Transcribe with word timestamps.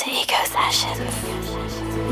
start 0.00 0.96
the 0.96 2.09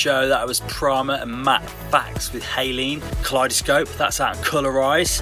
show. 0.00 0.28
That 0.28 0.46
was 0.46 0.62
Prama 0.62 1.20
and 1.20 1.44
Matt 1.44 1.68
Fax 1.90 2.32
with 2.32 2.42
Haleen. 2.42 3.02
Kaleidoscope, 3.22 3.86
that's 3.98 4.18
out 4.18 4.34
Colorize. 4.36 5.20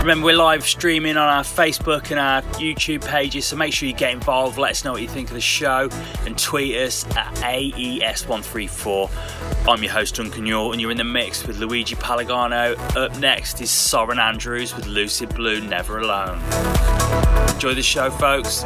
Remember, 0.00 0.24
we're 0.24 0.36
live 0.36 0.64
streaming 0.64 1.18
on 1.18 1.28
our 1.28 1.42
Facebook 1.42 2.12
and 2.12 2.18
our 2.18 2.40
YouTube 2.58 3.04
pages, 3.04 3.44
so 3.44 3.56
make 3.56 3.74
sure 3.74 3.88
you 3.88 3.94
get 3.94 4.12
involved. 4.12 4.56
Let 4.56 4.70
us 4.70 4.84
know 4.84 4.92
what 4.92 5.02
you 5.02 5.08
think 5.08 5.28
of 5.28 5.34
the 5.34 5.40
show 5.40 5.90
and 6.24 6.38
tweet 6.38 6.76
us 6.76 7.04
at 7.14 7.34
AES134. 7.36 9.68
I'm 9.68 9.82
your 9.82 9.92
host, 9.92 10.14
Duncan 10.14 10.46
Yule, 10.46 10.72
and 10.72 10.80
you're 10.80 10.92
in 10.92 10.96
the 10.96 11.04
mix 11.04 11.46
with 11.46 11.58
Luigi 11.58 11.96
Palagano. 11.96 12.78
Up 12.96 13.18
next 13.18 13.60
is 13.60 13.70
Soren 13.70 14.18
Andrews 14.18 14.74
with 14.74 14.86
Lucid 14.86 15.34
Blue 15.34 15.60
Never 15.60 15.98
Alone. 15.98 16.40
Enjoy 17.50 17.74
the 17.74 17.82
show, 17.82 18.10
folks. 18.10 18.64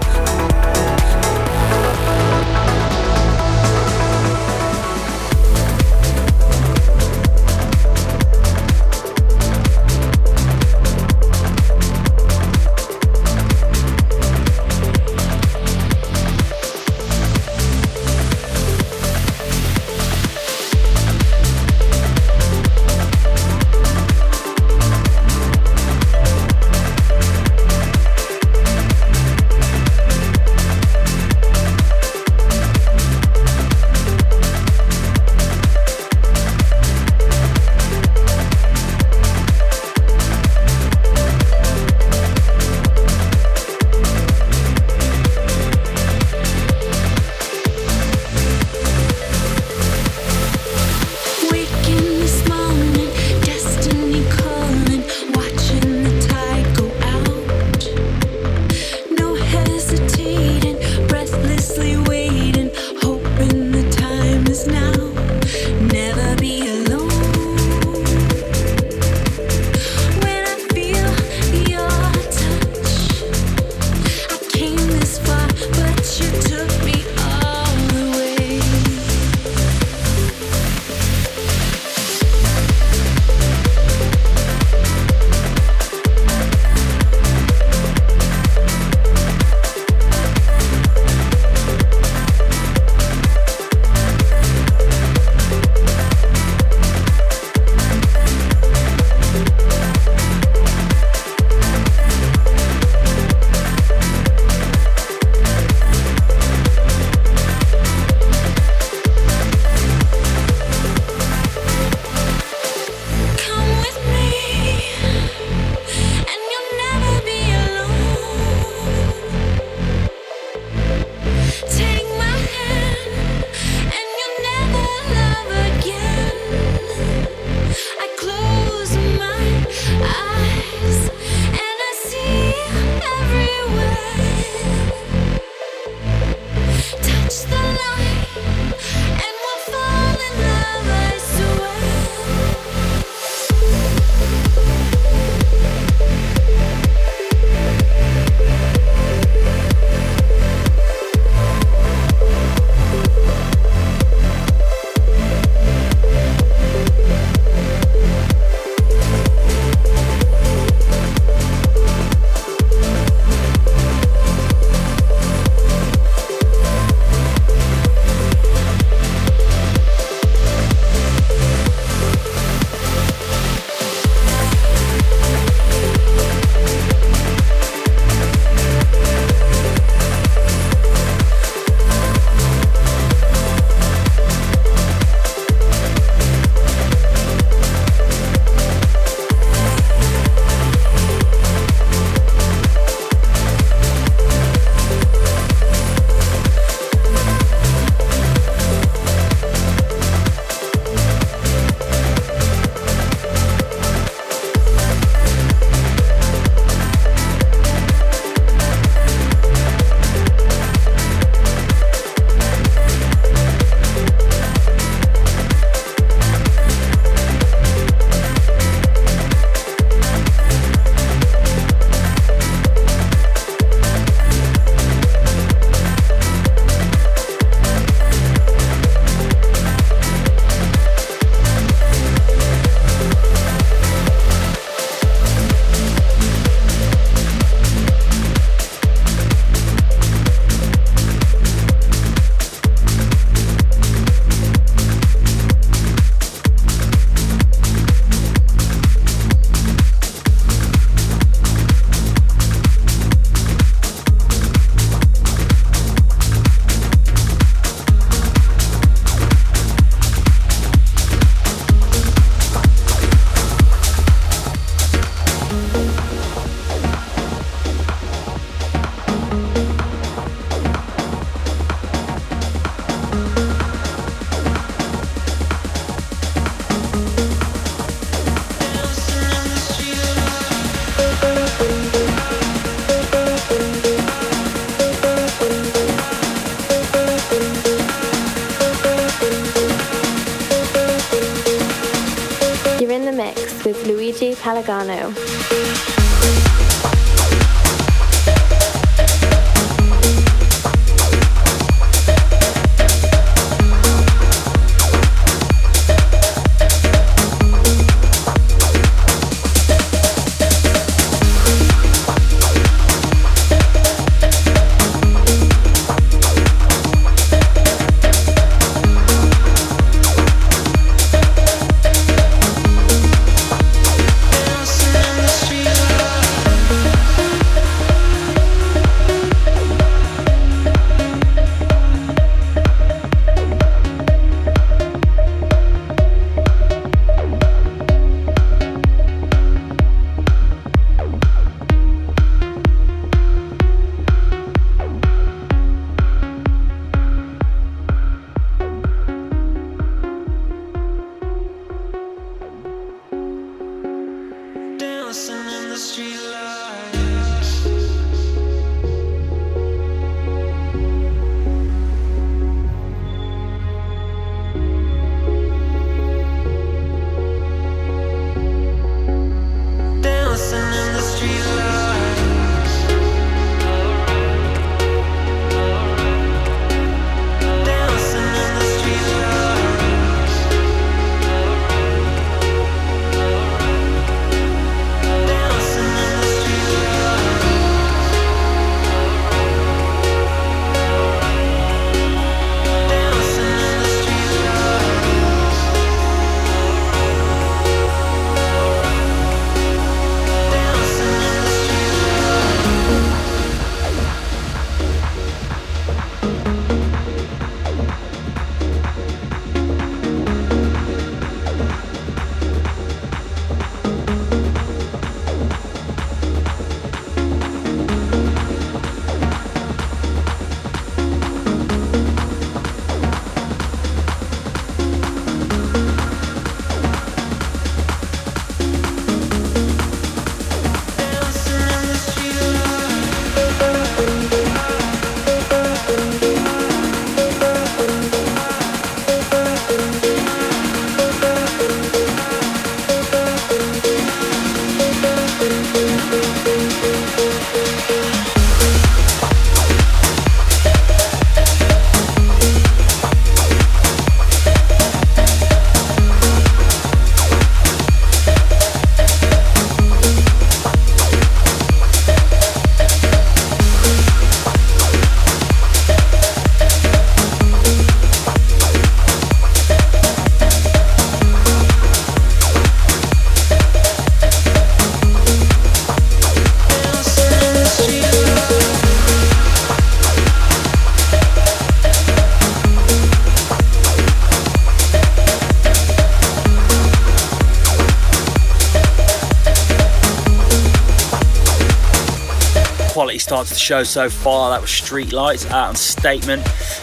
Show 493.70 493.84
so 493.84 494.10
far. 494.10 494.50
That 494.50 494.60
was 494.60 494.68
Streetlights 494.68 495.48
out 495.48 495.68
on 495.68 495.76
Statement. 495.76 496.42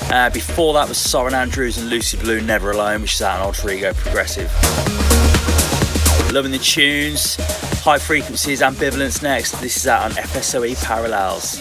Uh, 0.10 0.30
before 0.30 0.74
that 0.76 0.88
was 0.88 0.98
Soren 0.98 1.34
Andrews 1.34 1.78
and 1.78 1.90
Lucid 1.90 2.22
Blue 2.22 2.40
Never 2.40 2.72
Alone, 2.72 3.02
which 3.02 3.16
is 3.16 3.22
out 3.22 3.42
on 3.42 3.48
Alter 3.48 3.70
Ego 3.72 3.92
Progressive. 3.94 4.50
Loving 6.32 6.54
the 6.54 6.60
tunes. 6.60 7.36
High 7.84 8.00
frequencies, 8.00 8.62
ambivalence 8.62 9.22
next. 9.22 9.60
This 9.60 9.76
is 9.76 9.86
out 9.86 10.04
on 10.04 10.12
FSOE 10.12 10.82
Parallels. 10.82 11.58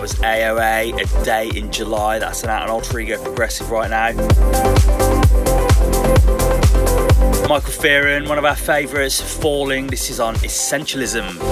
That. 0.00 0.02
Was 0.02 0.14
AOA, 0.16 1.20
A 1.20 1.24
Day 1.24 1.50
in 1.56 1.70
July. 1.70 2.18
That's 2.18 2.42
an 2.42 2.50
out 2.50 2.62
and 2.62 2.70
Alter 2.70 2.98
Ego 2.98 3.22
progressive 3.22 3.70
right 3.70 3.90
now. 3.90 4.12
Michael 7.48 7.72
Fearon, 7.72 8.28
one 8.28 8.38
of 8.38 8.44
our 8.44 8.56
favourites, 8.56 9.20
Falling. 9.20 9.88
This 9.88 10.10
is 10.10 10.20
on 10.20 10.36
Essentialism. 10.36 11.49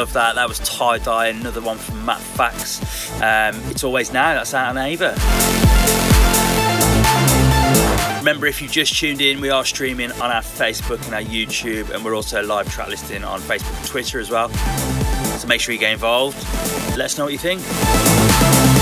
Love 0.00 0.12
that. 0.14 0.34
That 0.36 0.48
was 0.48 0.58
Tie 0.60 0.96
Dye, 0.96 1.26
another 1.26 1.60
one 1.60 1.76
from 1.76 2.06
Matt 2.06 2.20
Fax. 2.20 2.80
Um, 3.20 3.54
it's 3.70 3.84
always 3.84 4.10
now. 4.14 4.32
That's 4.32 4.54
out 4.54 4.70
on 4.70 4.78
Ava. 4.78 5.14
Remember, 8.20 8.46
if 8.46 8.62
you've 8.62 8.72
just 8.72 8.98
tuned 8.98 9.20
in, 9.20 9.42
we 9.42 9.50
are 9.50 9.62
streaming 9.62 10.10
on 10.12 10.30
our 10.30 10.40
Facebook 10.40 11.04
and 11.04 11.14
our 11.14 11.20
YouTube, 11.20 11.90
and 11.90 12.02
we're 12.02 12.16
also 12.16 12.42
live 12.42 12.72
track 12.72 12.88
listing 12.88 13.24
on 13.24 13.40
Facebook 13.40 13.76
and 13.76 13.86
Twitter 13.86 14.20
as 14.20 14.30
well. 14.30 14.48
So 15.38 15.46
make 15.46 15.60
sure 15.60 15.74
you 15.74 15.78
get 15.78 15.92
involved. 15.92 16.38
Let 16.96 17.00
us 17.00 17.18
know 17.18 17.24
what 17.24 17.32
you 17.34 17.38
think. 17.38 18.79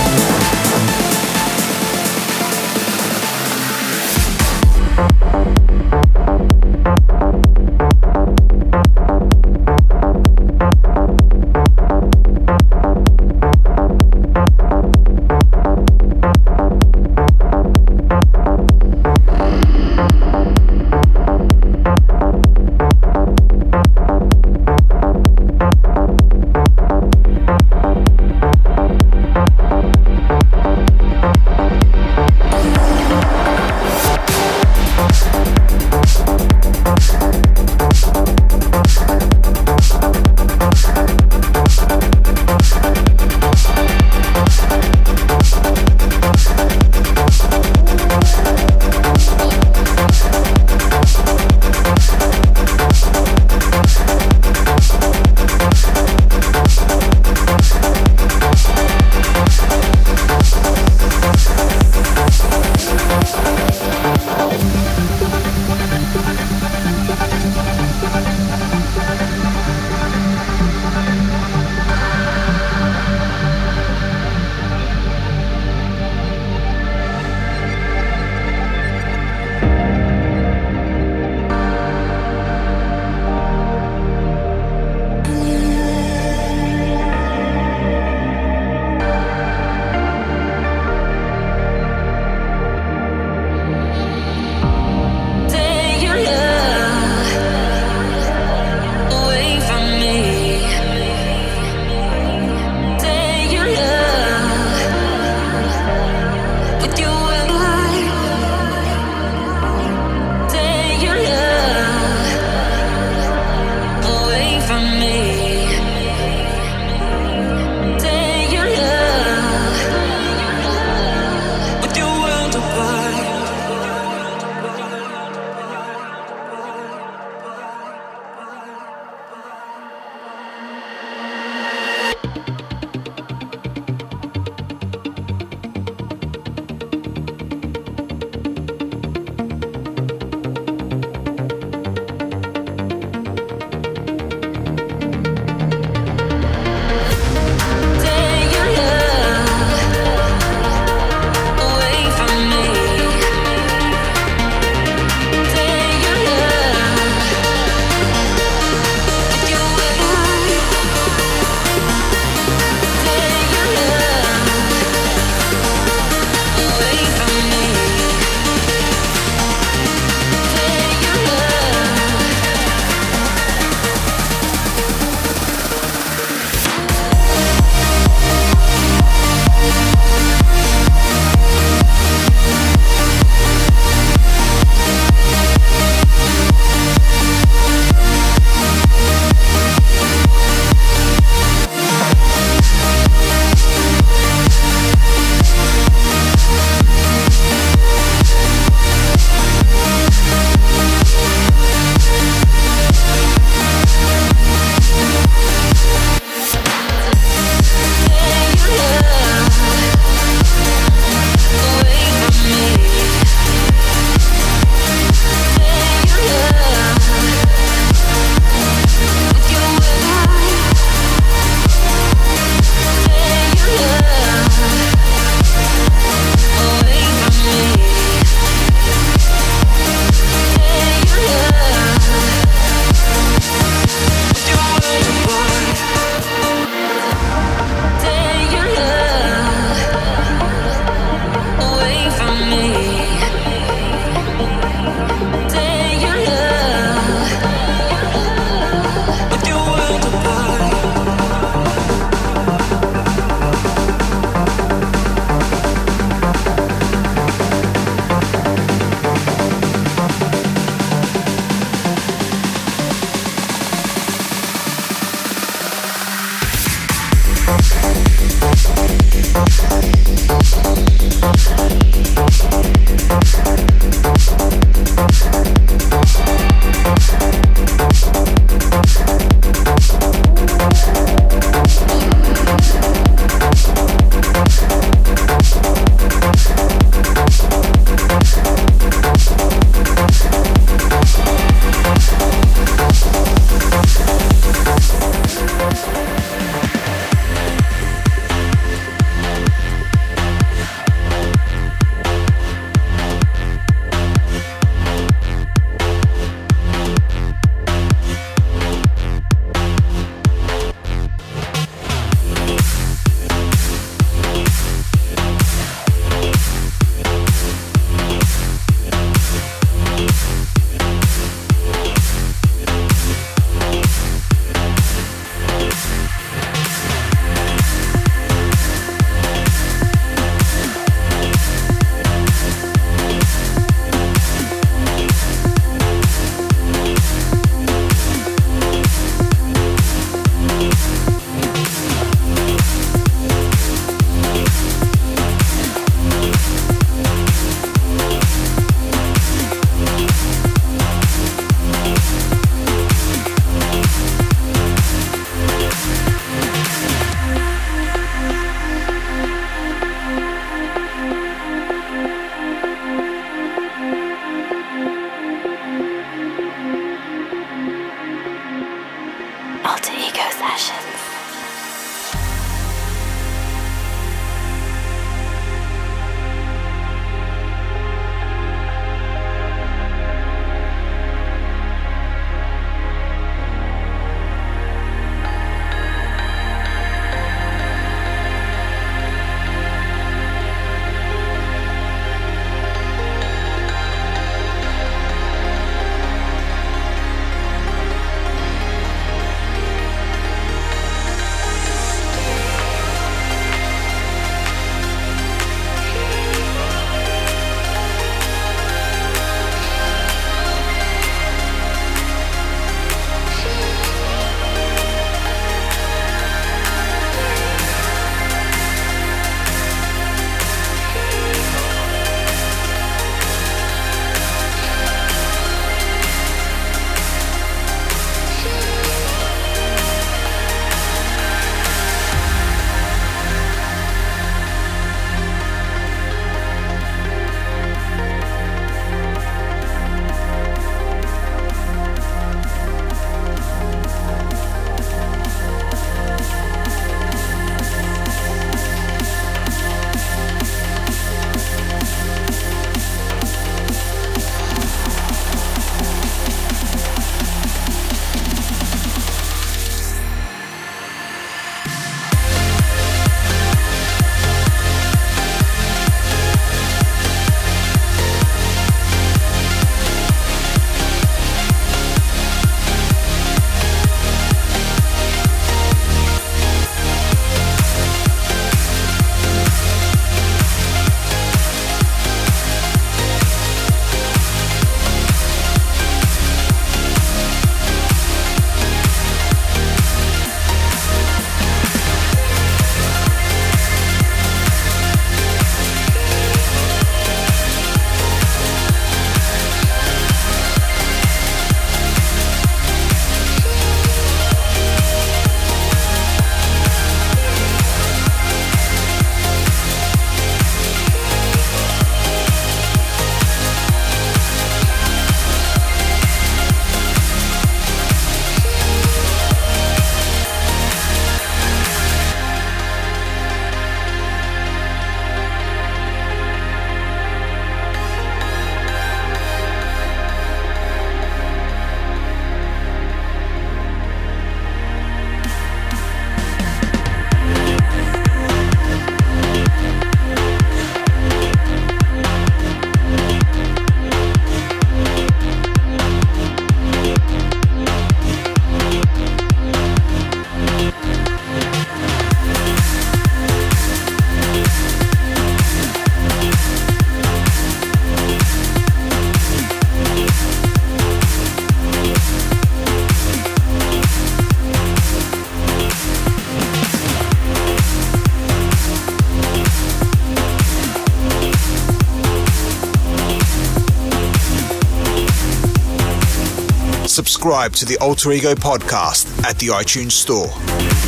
Subscribe 577.19 577.53
to 577.53 577.65
the 577.65 577.77
Alter 577.79 578.13
Ego 578.13 578.33
podcast 578.33 579.25
at 579.25 579.37
the 579.41 579.49
iTunes 579.49 579.91
Store. 579.91 580.88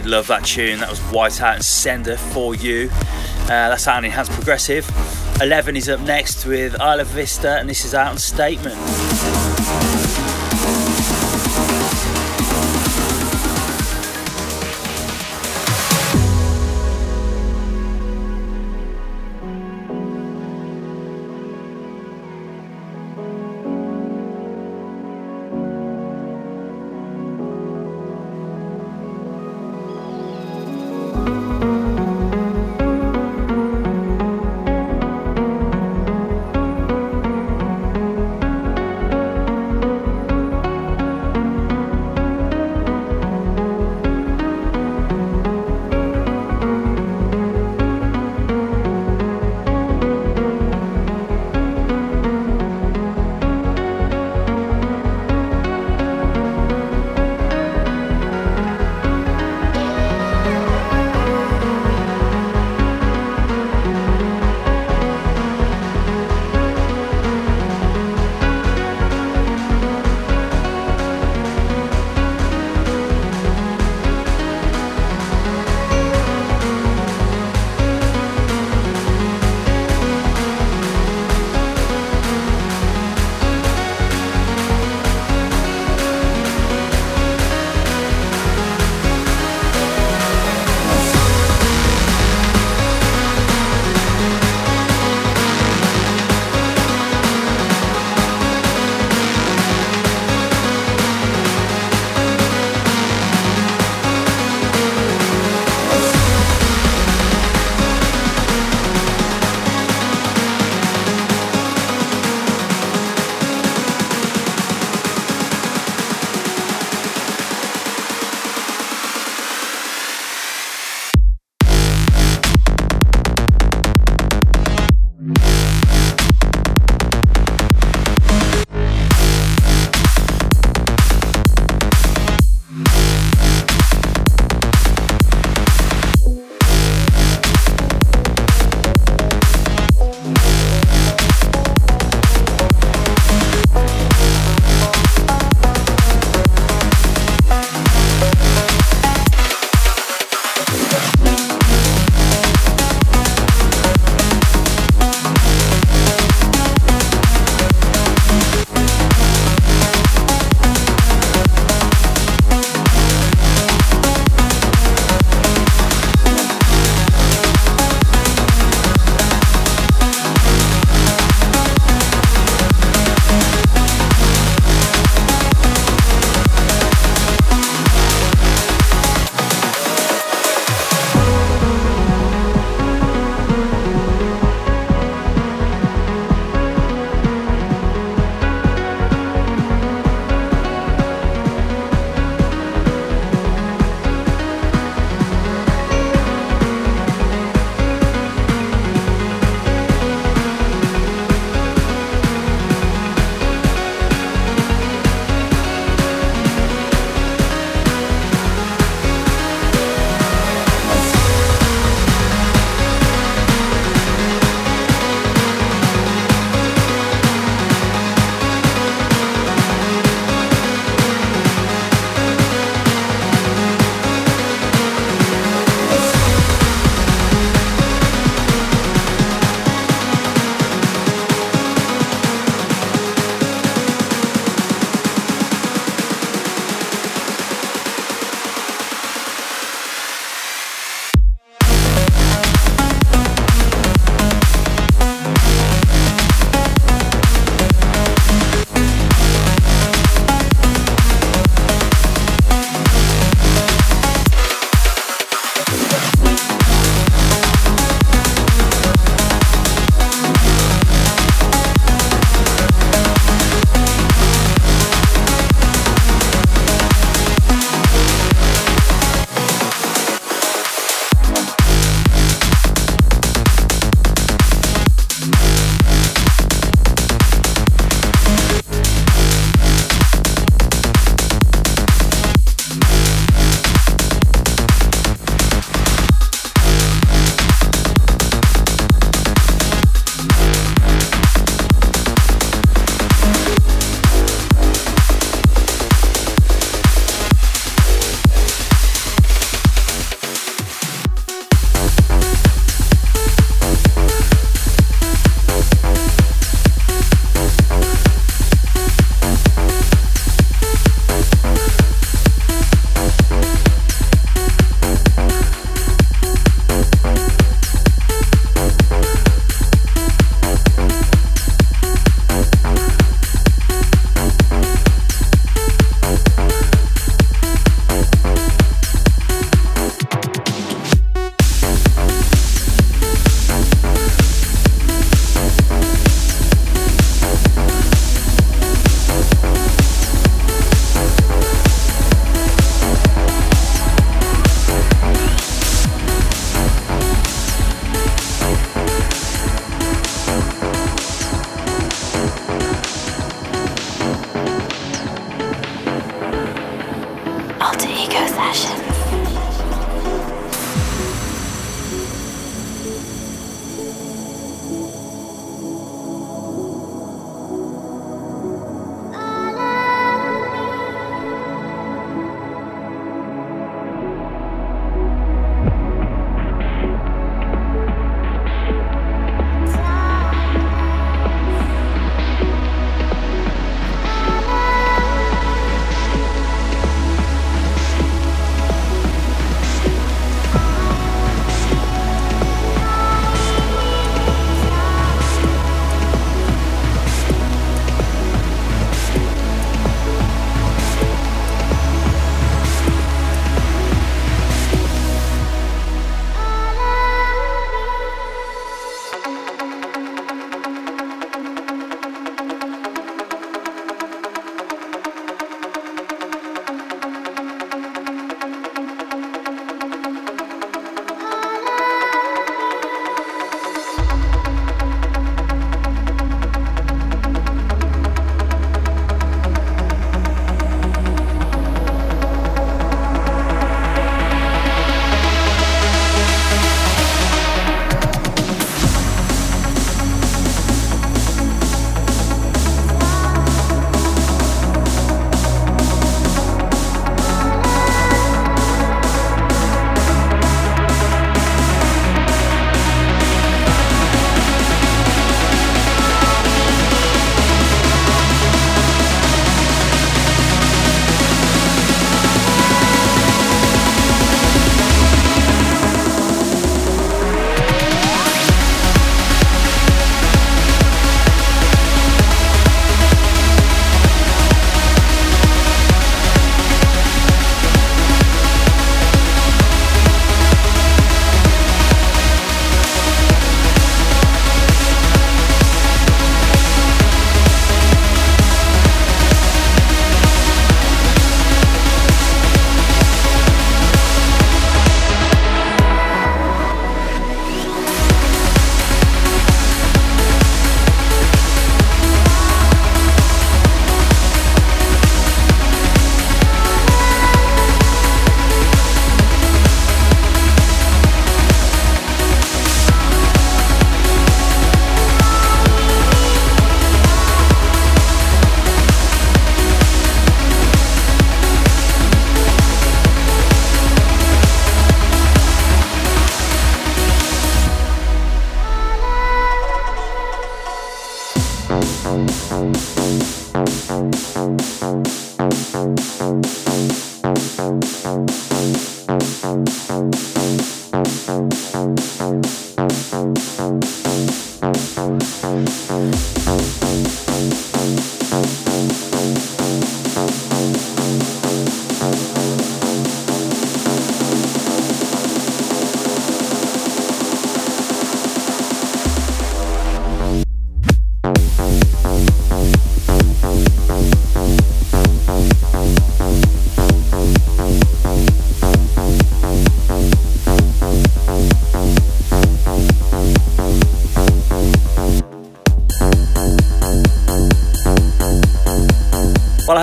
Wicked. 0.00 0.10
Love 0.10 0.26
that 0.28 0.44
tune. 0.44 0.80
That 0.80 0.90
was 0.90 1.00
Whiteout 1.00 1.54
and 1.56 1.64
Sender 1.64 2.16
for 2.16 2.54
you. 2.54 2.90
Uh, 2.92 3.68
that's 3.68 3.86
out 3.88 3.98
on 3.98 4.04
Enhanced 4.04 4.32
Progressive. 4.32 4.88
11 5.40 5.76
is 5.76 5.88
up 5.88 6.00
next 6.00 6.46
with 6.46 6.74
Isla 6.74 7.04
Vista, 7.04 7.58
and 7.58 7.68
this 7.68 7.84
is 7.84 7.94
out 7.94 8.08
on 8.08 8.18
Statement. 8.18 9.29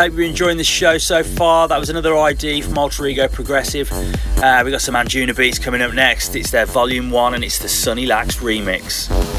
Hope 0.08 0.16
you're 0.16 0.26
enjoying 0.26 0.56
the 0.56 0.64
show 0.64 0.98
so 0.98 1.22
far. 1.22 1.68
That 1.68 1.82
was 1.82 1.90
another 1.90 2.16
ID 2.16 2.62
from 2.62 2.78
Alter 2.78 3.06
Ego 3.08 3.28
Progressive. 3.28 3.92
Uh, 3.92 4.62
we 4.64 4.72
got 4.72 4.80
some 4.80 4.96
Anjunabeats 4.96 5.62
coming 5.62 5.82
up 5.82 5.94
next. 5.94 6.34
It's 6.34 6.50
their 6.50 6.66
Volume 6.66 7.12
1 7.12 7.34
and 7.34 7.44
it's 7.44 7.60
the 7.60 7.68
Sunny 7.68 8.06
Lax 8.06 8.38
remix. 8.38 9.37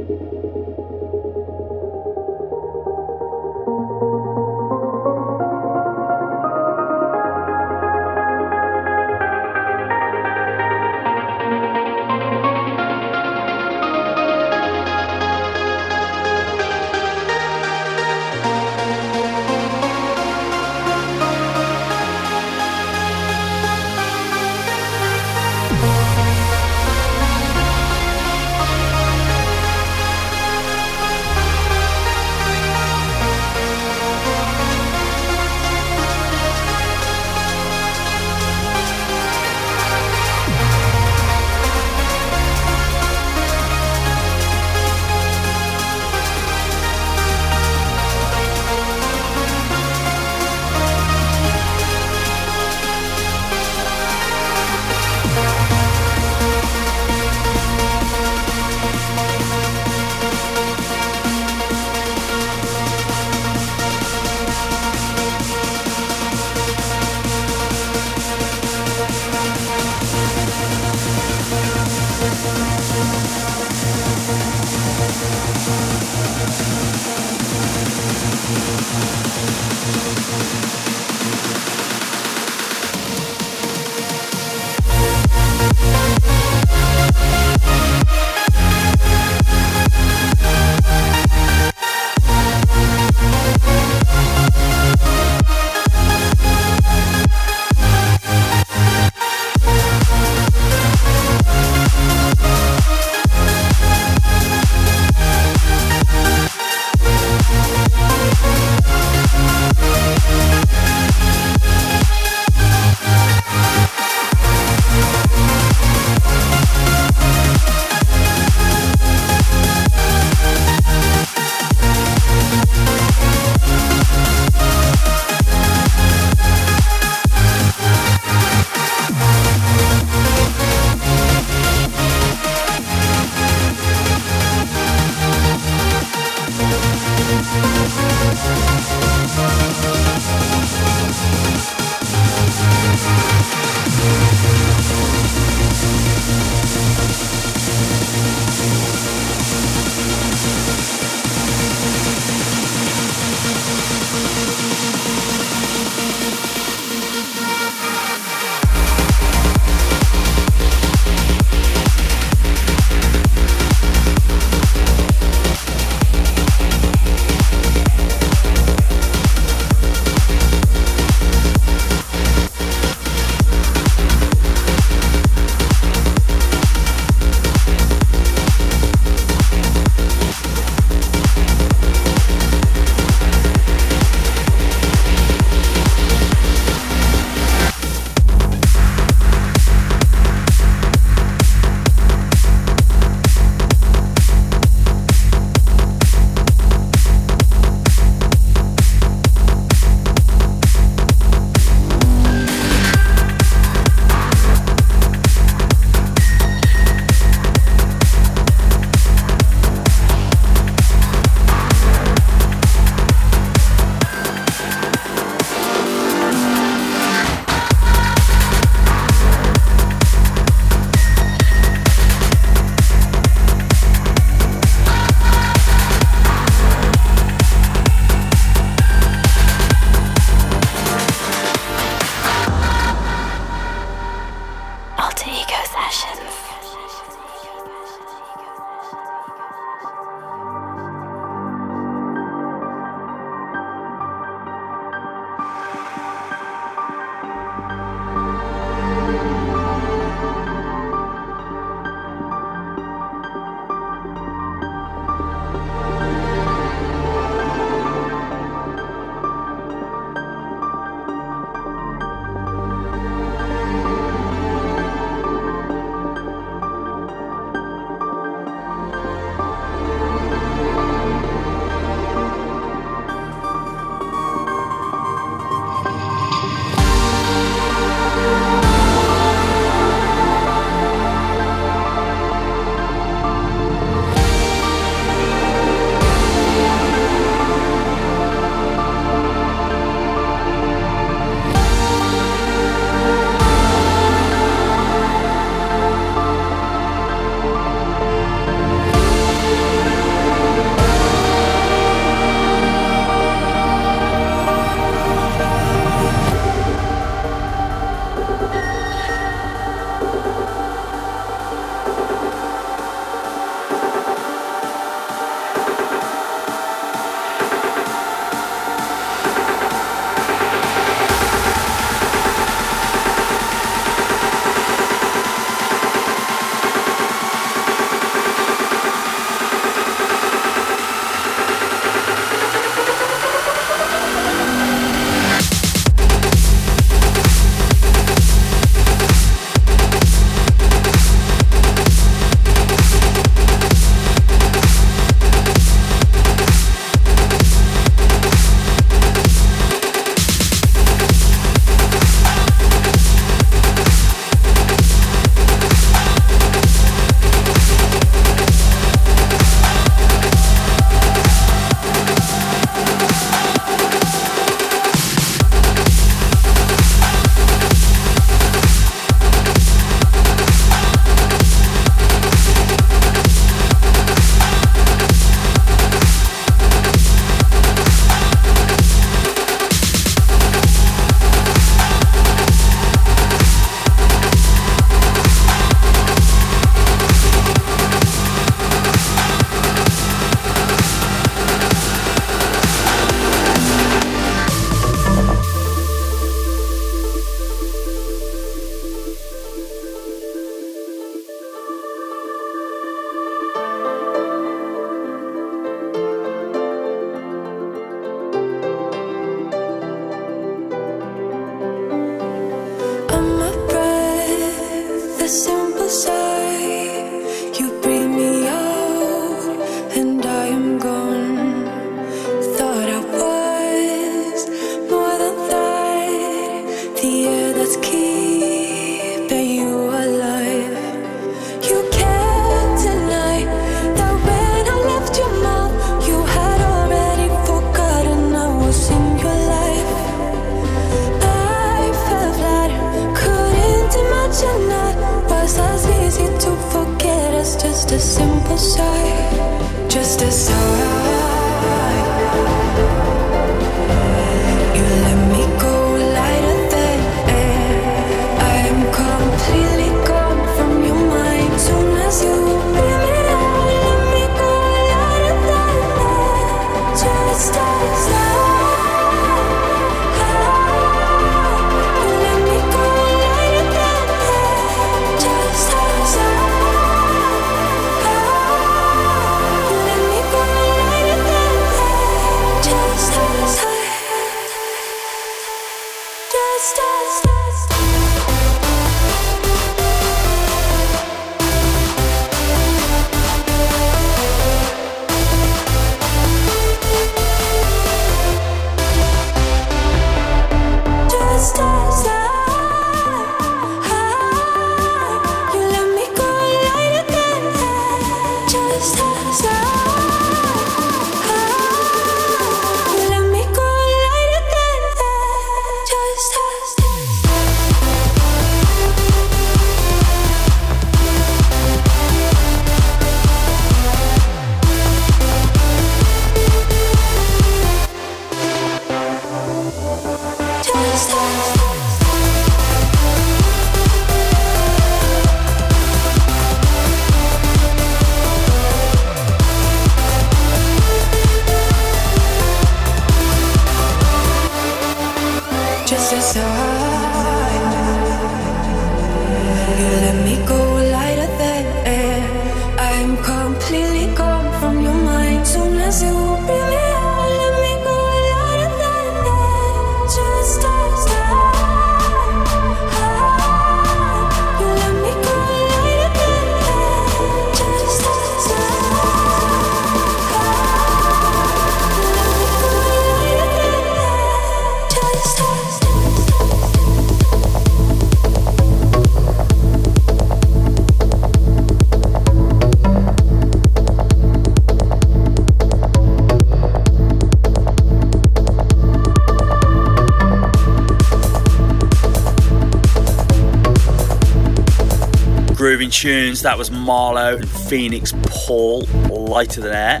Tunes. 596.32 596.42
That 596.42 596.56
was 596.56 596.70
Marlowe 596.70 597.36
and 597.36 597.48
Phoenix 597.48 598.14
Paul, 598.26 598.82
Lighter 599.10 599.60
Than 599.60 599.74
Air. 599.74 600.00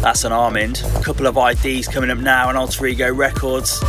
That's 0.00 0.24
an 0.24 0.32
Armind. 0.32 0.82
A 1.00 1.02
couple 1.02 1.26
of 1.26 1.36
IDs 1.36 1.88
coming 1.88 2.10
up 2.10 2.18
now 2.18 2.48
on 2.48 2.56
Alter 2.56 2.86
Ego 2.86 3.12
Records. 3.12 3.80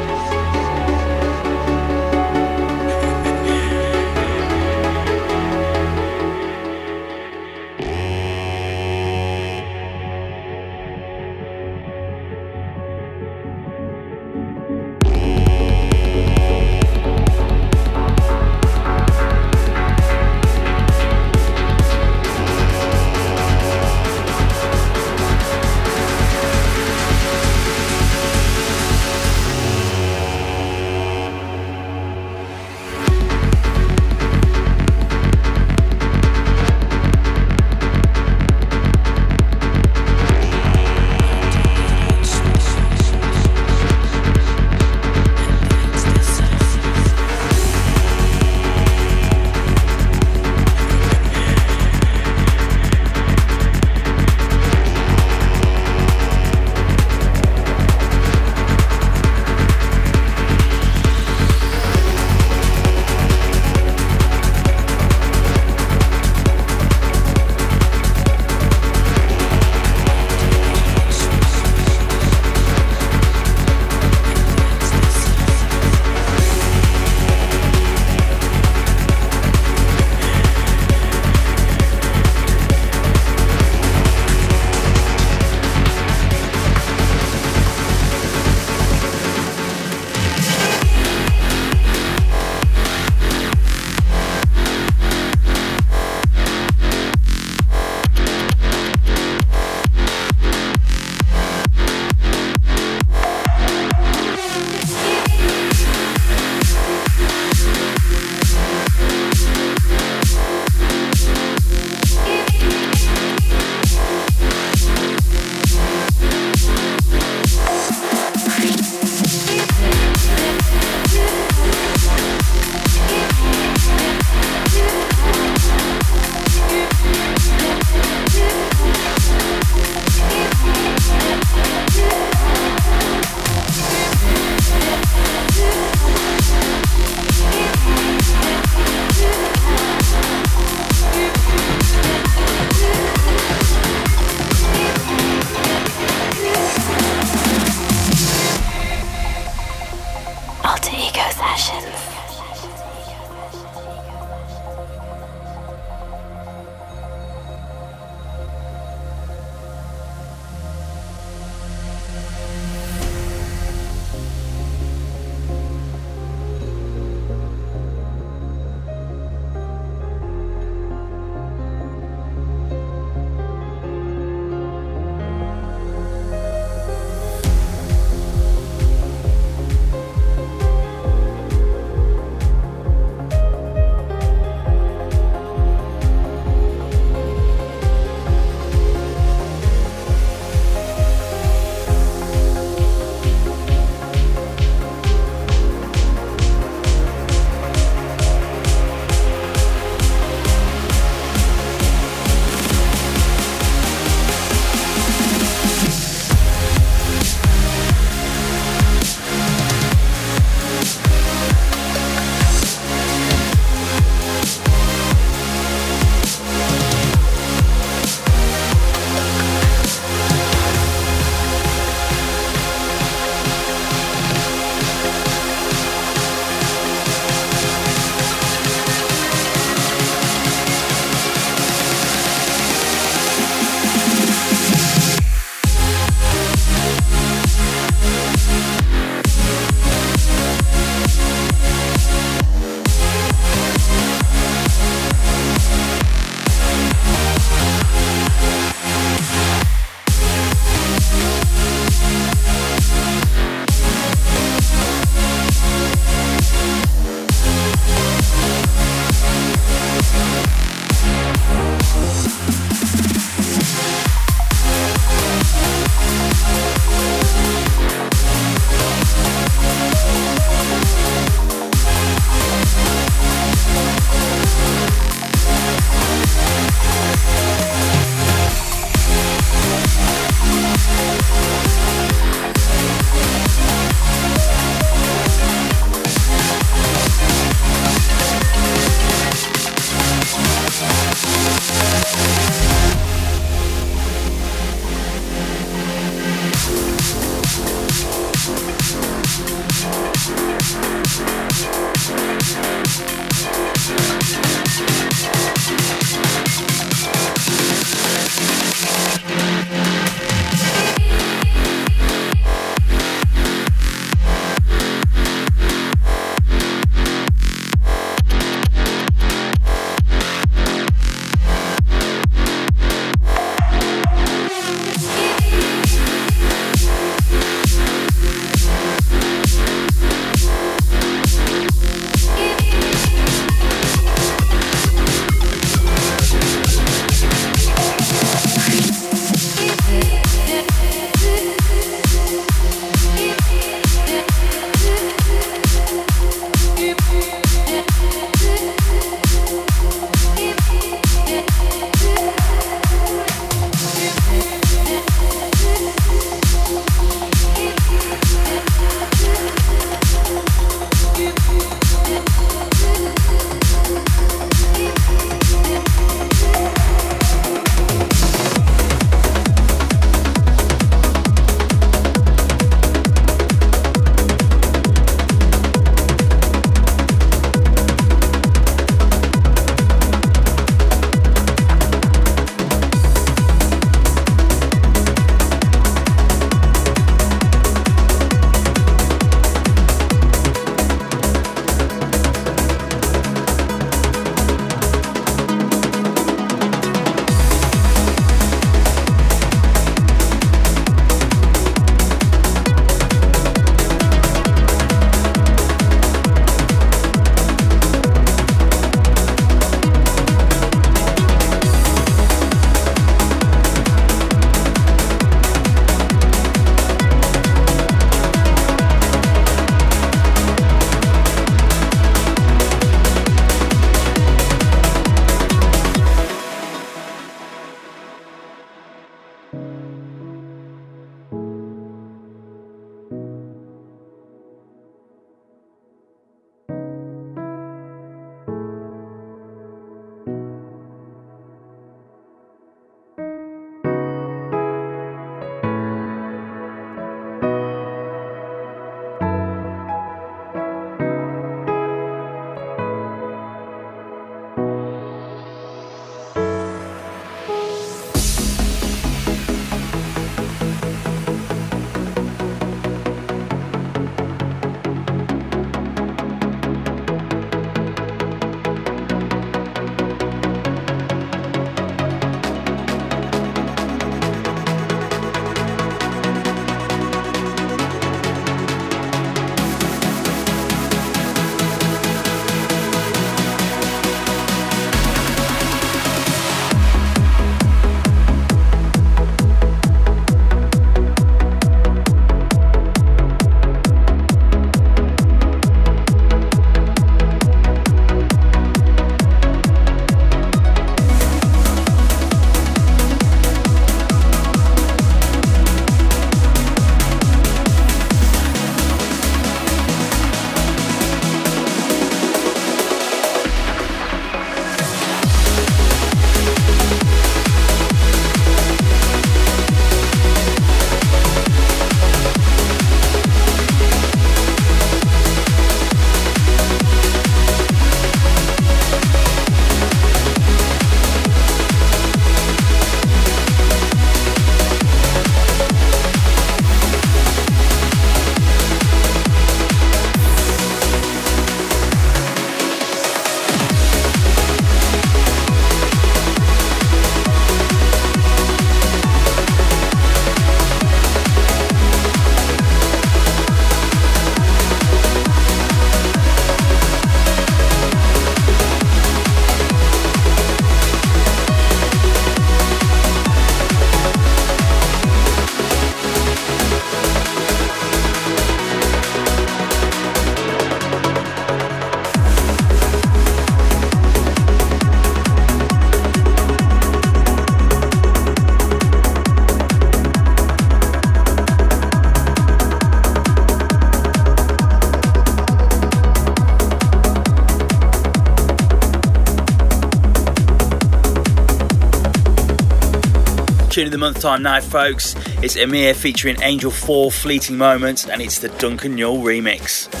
Tune 593.81 593.87
of 593.87 593.91
the 593.93 593.97
month 593.97 594.21
time 594.21 594.43
now, 594.43 594.61
folks. 594.61 595.15
It's 595.41 595.55
Amir 595.55 595.95
featuring 595.95 596.39
Angel 596.43 596.69
4 596.69 597.11
Fleeting 597.11 597.57
Moments, 597.57 598.07
and 598.07 598.21
it's 598.21 598.37
the 598.37 598.49
Duncan 598.49 598.93
Newell 598.93 599.23
remix. 599.23 600.00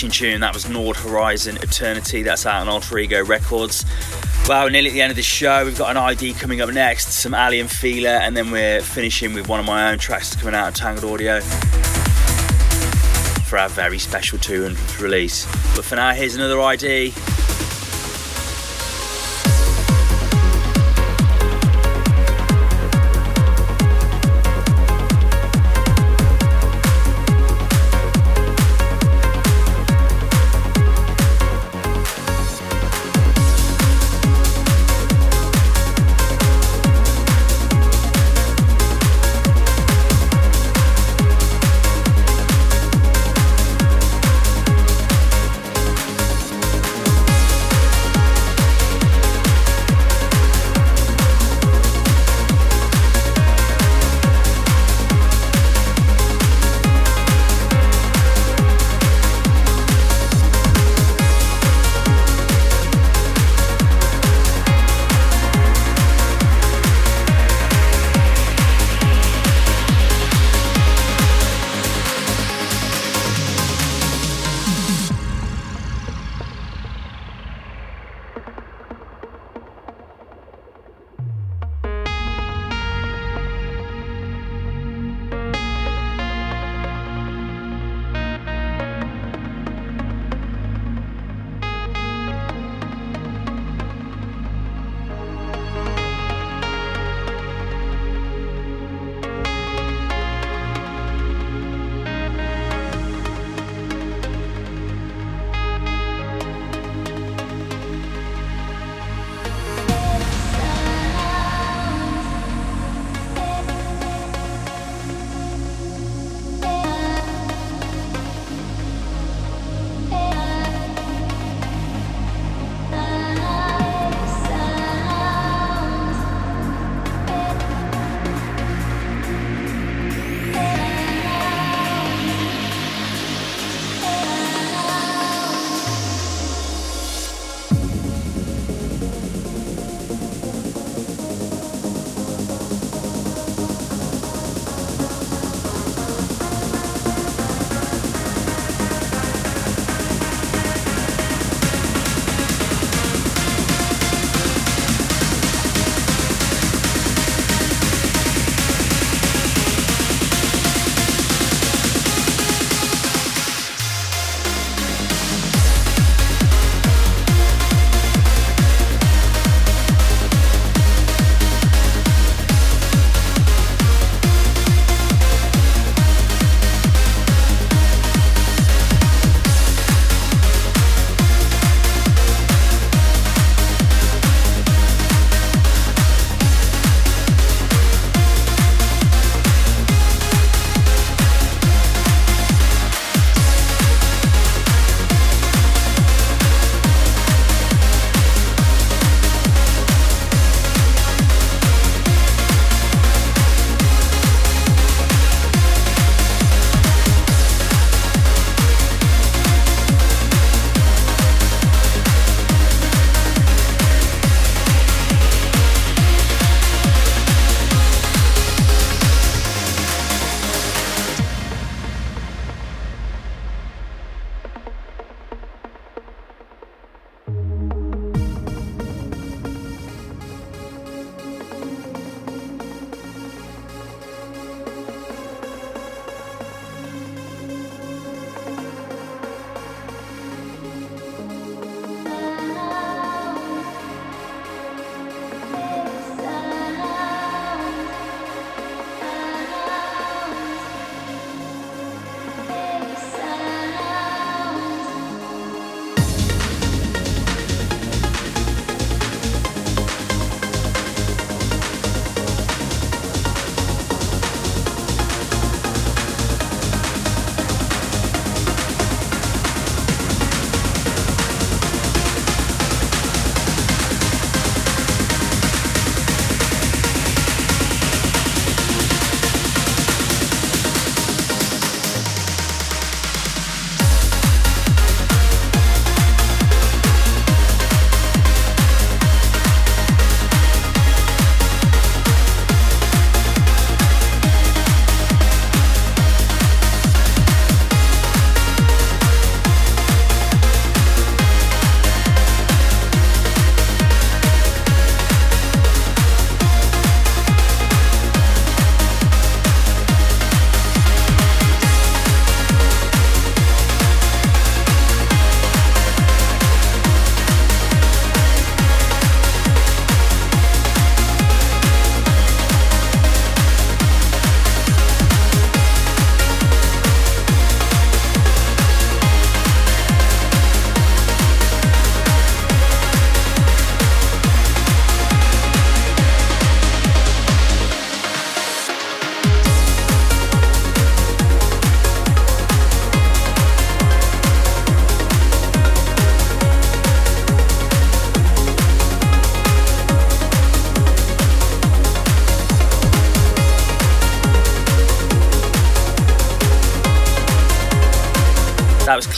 Smashing 0.00 0.30
tune. 0.30 0.40
That 0.40 0.54
was 0.54 0.66
Nord 0.66 0.96
Horizon 0.96 1.58
Eternity. 1.58 2.22
That's 2.22 2.46
out 2.46 2.62
on 2.62 2.68
Alter 2.70 2.98
Ego 2.98 3.22
Records. 3.22 3.84
Well, 4.48 4.64
we're 4.64 4.70
nearly 4.70 4.88
at 4.88 4.92
the 4.94 5.02
end 5.02 5.10
of 5.10 5.16
the 5.16 5.22
show. 5.22 5.66
We've 5.66 5.76
got 5.76 5.90
an 5.90 5.98
ID 5.98 6.32
coming 6.34 6.62
up 6.62 6.70
next, 6.70 7.08
some 7.08 7.34
Aly 7.34 7.60
and 7.60 7.70
Fila, 7.70 8.20
and 8.20 8.34
then 8.34 8.50
we're 8.50 8.80
finishing 8.80 9.34
with 9.34 9.46
one 9.48 9.60
of 9.60 9.66
my 9.66 9.92
own 9.92 9.98
tracks 9.98 10.34
coming 10.34 10.54
out 10.54 10.66
on 10.68 10.72
Tangled 10.72 11.04
Audio 11.04 11.40
for 13.44 13.58
our 13.58 13.68
very 13.68 13.98
special 13.98 14.38
200th 14.38 15.02
release. 15.02 15.44
But 15.76 15.84
for 15.84 15.96
now, 15.96 16.14
here's 16.14 16.34
another 16.34 16.58
ID. 16.62 17.12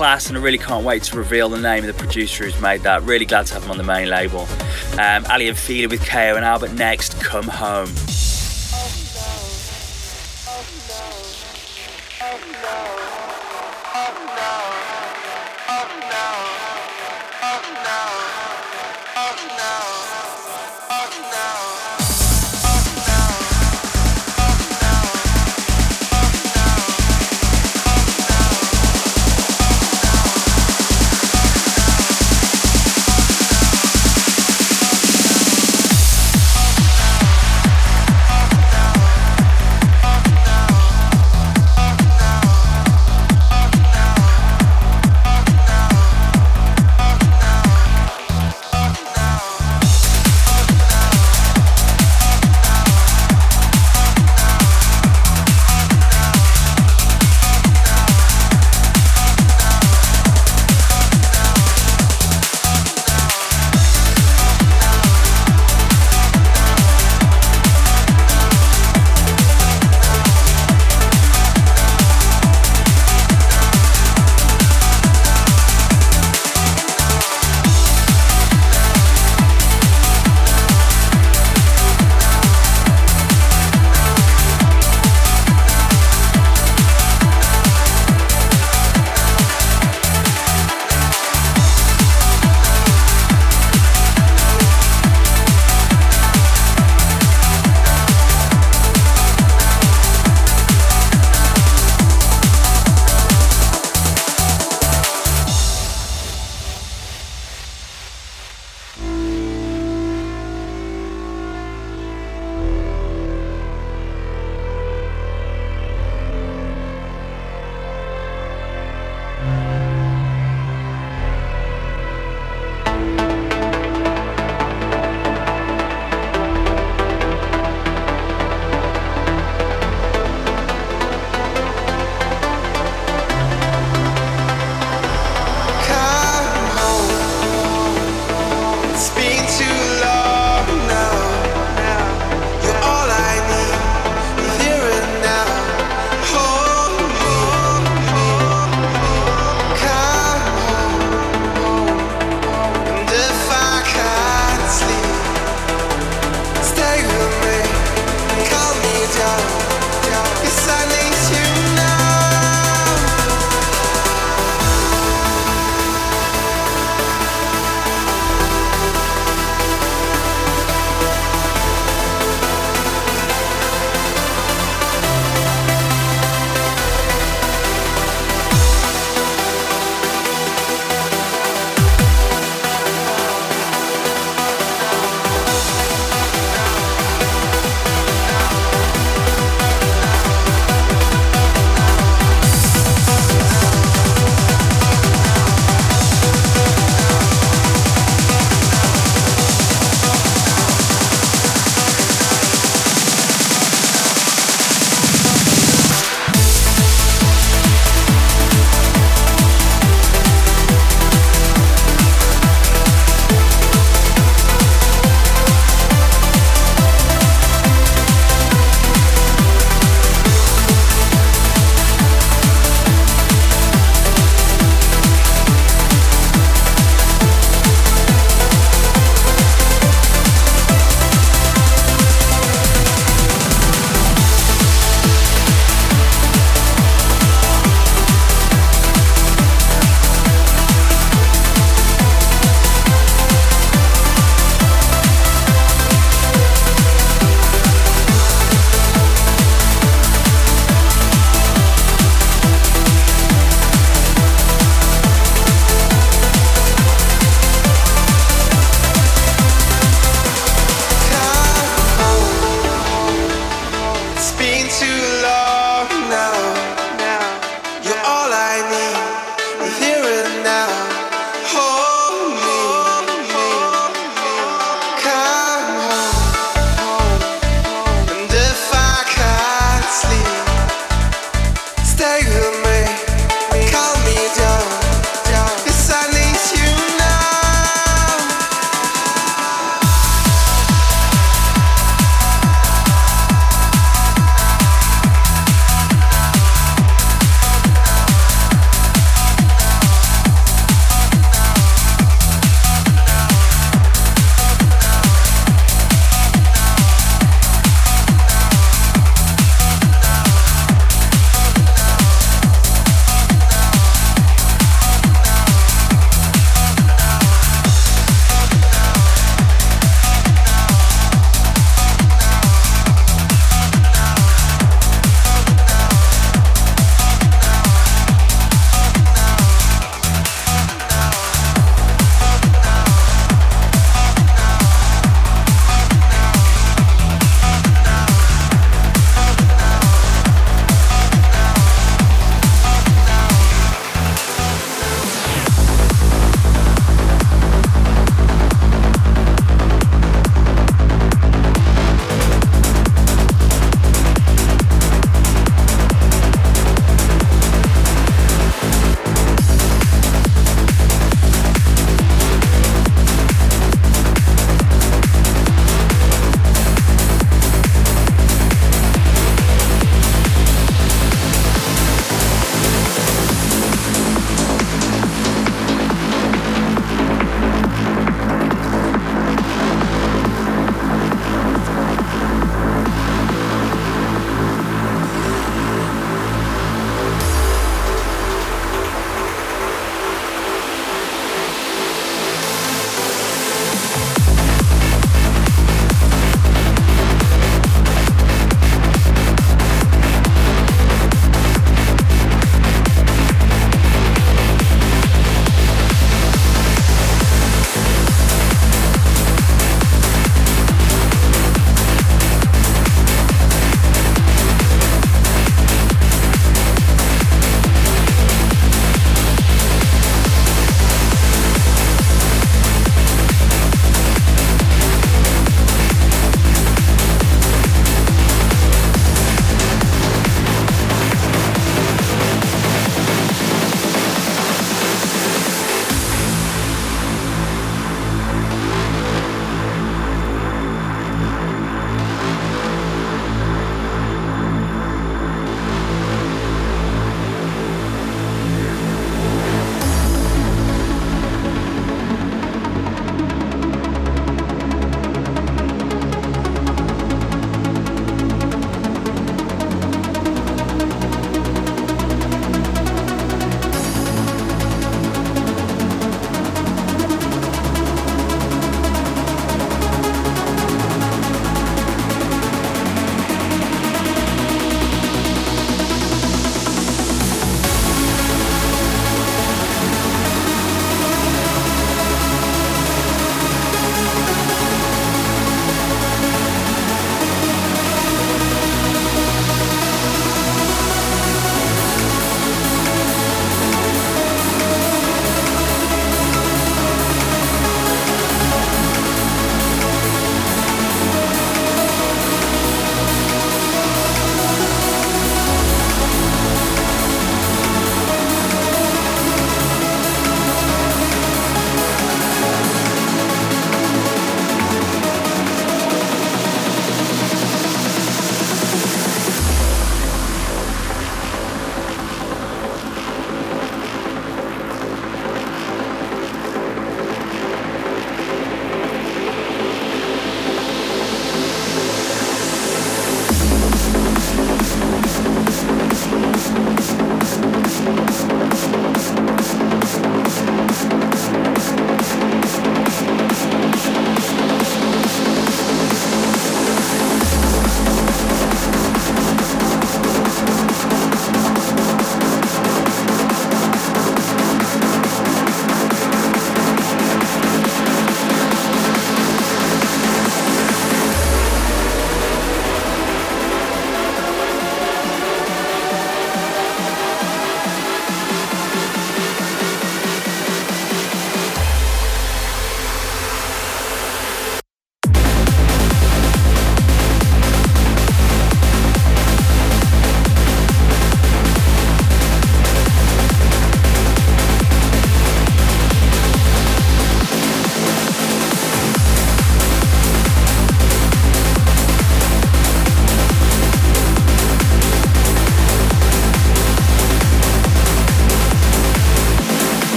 Class, 0.00 0.30
and 0.30 0.38
I 0.38 0.40
really 0.40 0.56
can't 0.56 0.82
wait 0.82 1.02
to 1.02 1.16
reveal 1.18 1.50
the 1.50 1.60
name 1.60 1.86
of 1.86 1.94
the 1.94 2.02
producer 2.02 2.44
who's 2.44 2.58
made 2.58 2.80
that. 2.84 3.02
Really 3.02 3.26
glad 3.26 3.44
to 3.48 3.52
have 3.52 3.64
him 3.64 3.70
on 3.70 3.76
the 3.76 3.84
main 3.84 4.08
label. 4.08 4.48
Um, 4.98 5.26
Aly 5.30 5.46
and 5.46 5.58
Fila 5.58 5.90
with 5.90 6.02
KO 6.06 6.36
and 6.36 6.42
Albert 6.42 6.72
next. 6.72 7.20
Come 7.20 7.46
home. 7.46 7.90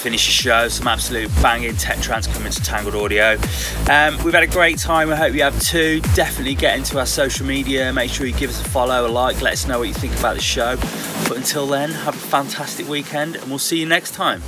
Finish 0.00 0.24
the 0.24 0.32
show. 0.32 0.68
Some 0.68 0.88
absolute 0.88 1.30
banging 1.42 1.76
tech 1.76 2.00
trance 2.00 2.26
coming 2.26 2.50
to 2.50 2.62
Tangled 2.62 2.94
Audio. 2.94 3.38
Um, 3.90 4.16
we've 4.24 4.32
had 4.32 4.42
a 4.42 4.46
great 4.46 4.78
time. 4.78 5.10
I 5.10 5.16
hope 5.16 5.34
you 5.34 5.42
have 5.42 5.60
too. 5.60 6.00
Definitely 6.14 6.54
get 6.54 6.78
into 6.78 6.98
our 6.98 7.06
social 7.06 7.46
media. 7.46 7.92
Make 7.92 8.10
sure 8.10 8.26
you 8.26 8.32
give 8.32 8.50
us 8.50 8.60
a 8.60 8.68
follow, 8.68 9.06
a 9.06 9.08
like. 9.08 9.42
Let 9.42 9.52
us 9.52 9.66
know 9.66 9.78
what 9.78 9.88
you 9.88 9.94
think 9.94 10.18
about 10.18 10.36
the 10.36 10.42
show. 10.42 10.76
But 11.28 11.36
until 11.36 11.66
then, 11.66 11.90
have 11.90 12.14
a 12.14 12.18
fantastic 12.18 12.88
weekend, 12.88 13.36
and 13.36 13.48
we'll 13.50 13.58
see 13.58 13.78
you 13.78 13.86
next 13.86 14.12
time. 14.14 14.42